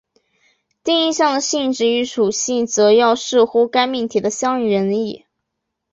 [0.83, 5.25] 定义项的性质与属性则要视乎该命题的相应原意。